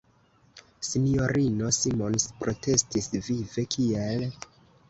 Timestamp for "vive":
3.29-3.71